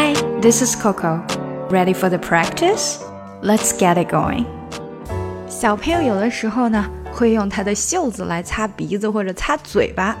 [0.00, 1.22] Hi, this is Coco.
[1.70, 3.04] Ready for the practice?
[3.42, 4.46] Let's get it going.
[5.48, 10.16] 小朋友有的时候呢，会用他的袖子来擦鼻子或者擦嘴巴。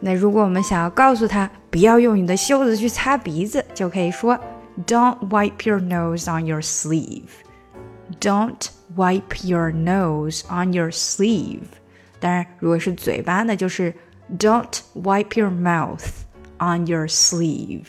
[0.00, 4.38] 那如果我们想要告诉他不要用你的袖子去擦鼻子，就可以说
[4.86, 7.28] Don't wipe your nose on your sleeve.
[8.20, 11.62] Don't wipe your nose on your sleeve.
[12.18, 13.94] 当然，如果是嘴巴呢，就是
[14.38, 16.04] Don't wipe your mouth
[16.58, 17.84] on your sleeve.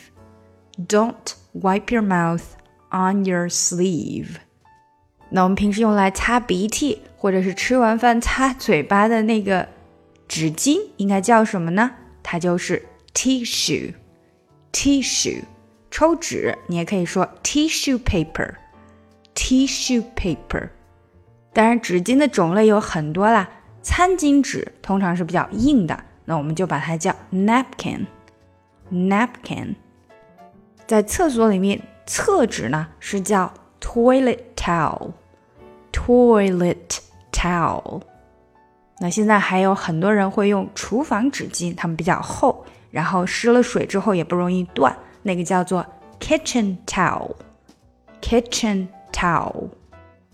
[0.77, 2.43] Don't wipe your mouth
[2.91, 4.37] on your sleeve.
[5.29, 9.67] 那我们平时用来擦鼻涕或者是吃完饭擦嘴巴的那个
[10.27, 11.91] 纸巾应该叫什么呢？
[12.21, 13.93] 它就是 tissue。
[14.71, 15.41] tissue
[15.89, 18.53] 抽纸，你也可以说 tissue paper。
[19.33, 20.69] tissue paper。
[21.53, 23.49] 当然，纸巾的种类有很多啦。
[23.81, 28.05] 餐巾纸通常是比较硬的，那我们就把它叫 napkin。
[28.91, 29.75] napkin。
[30.87, 35.11] 在厕所里面，厕纸呢是叫 toilet towel。
[35.91, 36.77] toilet
[37.31, 38.01] towel。
[38.99, 45.85] 那现在还有很多人会用厨房纸巾，它们比较厚，然后湿了水之后也不容易断，那个叫做
[46.21, 47.35] kitchen towel。
[48.21, 49.67] kitchen towel。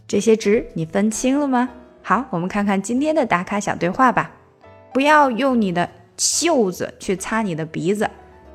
[0.08, 1.68] 这些纸你分清了吗？
[2.04, 4.30] 好，我们看看今天的打卡小对话吧。
[4.94, 8.08] 不要用你的袖子去擦你的鼻子。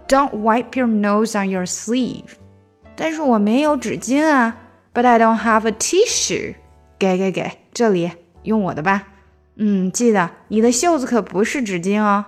[0.07, 2.35] Don't wipe your nose on your sleeve。
[2.95, 4.57] 但是我没有纸巾啊。
[4.93, 6.55] But I don't have a tissue。
[6.99, 8.11] 给给给，这里
[8.43, 9.07] 用我的吧。
[9.55, 12.25] 嗯，记得你的袖子可不是纸巾哦。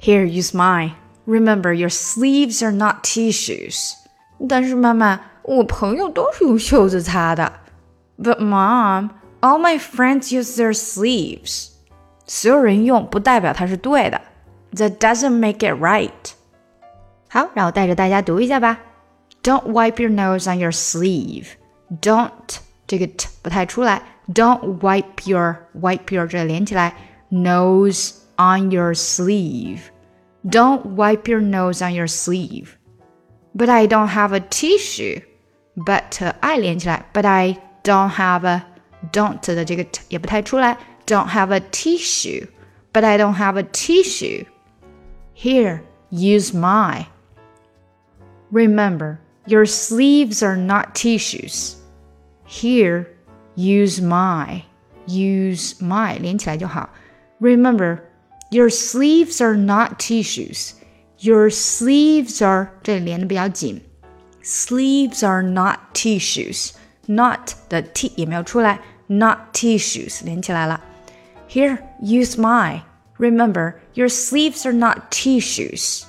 [0.00, 0.92] Here, use mine.
[1.26, 3.92] Remember, your sleeves are not tissues.
[4.48, 7.60] 但是妈妈，我朋友都是用袖子擦的。
[8.18, 11.68] But mom, all my friends use their sleeves.
[12.26, 14.20] 所有人用不代表它是对的。
[14.74, 16.10] That doesn't make it right.
[17.28, 18.78] 好，让我带着大家读一下吧。
[19.42, 21.46] Don't wipe your nose on your sleeve.
[22.00, 22.30] Don't
[22.86, 24.02] 这个 t 不太出来。
[24.32, 26.94] Don't wipe your wipe your 这连起来，
[27.30, 29.80] nose on your sleeve.
[30.44, 32.68] Don't wipe your nose on your sleeve.
[33.54, 35.22] But I don't have a tissue.
[35.74, 38.62] But I 连起来，But I don't have a
[39.10, 40.76] don't 的这个 t 也不太出来。
[41.06, 42.46] Don't have a tissue.
[42.92, 44.44] But I don't have a tissue.
[45.34, 47.06] Here, use my.
[48.50, 51.76] Remember, your sleeves are not tissues.
[52.44, 53.06] Here,
[53.56, 54.62] use my.
[55.06, 56.90] Use my 连起来就好。
[57.40, 58.00] Remember,
[58.50, 60.72] your sleeves are not tissues.
[61.18, 63.82] Your sleeves are 这里连的比较紧。
[64.42, 66.72] Sleeves are not tissues.
[67.06, 68.80] Not 的 t 也没有出来。
[69.06, 70.80] Not tissues 连起来了。
[71.48, 72.82] Here, use my.
[73.18, 76.04] Remember, your sleeves are not tissues.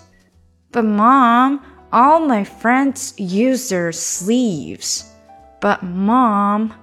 [0.72, 1.59] But mom,
[1.91, 5.06] all my friends use their sleeves.
[5.62, 6.74] But mom,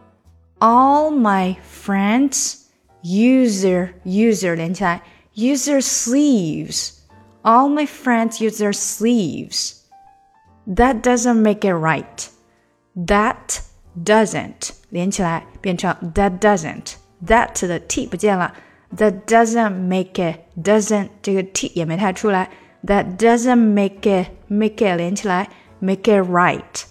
[0.60, 2.68] all my friends
[3.02, 5.02] use their use their 连起来
[5.34, 7.00] use their sleeves.
[7.42, 9.80] All my friends use their sleeves.
[10.66, 12.28] That doesn't make it right.
[12.94, 13.60] That
[14.02, 16.94] doesn't 连起来变成 that doesn't.
[17.26, 18.54] That 的 t 不见了。
[18.96, 22.50] That doesn't make it doesn't 这个 t 也没太出来。
[22.84, 25.48] That doesn't make it make it 连起来
[25.78, 26.84] make it right。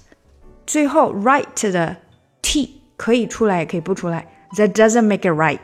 [0.66, 1.98] 最后 right 的
[2.42, 4.28] t 可以出来也可以不出来。
[4.56, 5.60] That doesn't make it right.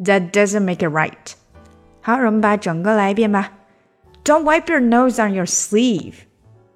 [0.00, 1.32] That doesn't make it right.
[2.00, 3.52] 好，让我们把整个来一遍吧。
[4.24, 6.14] Don't wipe your nose on your sleeve.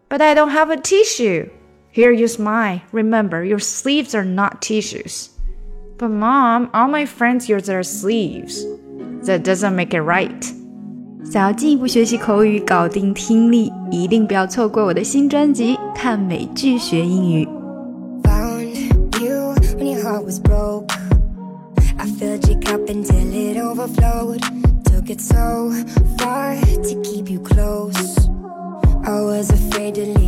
[0.09, 1.49] But I don't have a tissue.
[1.95, 2.83] Here, use mine.
[2.93, 5.29] Remember, your sleeves are not tissues.
[5.99, 8.65] But mom, all my friends use their sleeves.
[9.27, 10.45] That doesn't make it right.
[11.30, 17.46] 想要进一步学习口语，搞定听力，一定不要错过我的新专辑《看美剧学英语》。
[29.04, 30.27] I was afraid to leave